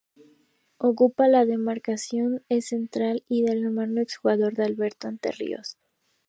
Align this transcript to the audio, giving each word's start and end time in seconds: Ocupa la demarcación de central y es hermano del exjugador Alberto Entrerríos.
Ocupa 0.79 1.27
la 1.27 1.45
demarcación 1.45 2.43
de 2.49 2.63
central 2.63 3.23
y 3.29 3.45
es 3.45 3.51
hermano 3.51 3.93
del 3.93 4.01
exjugador 4.05 4.59
Alberto 4.59 5.07
Entrerríos. 5.07 5.77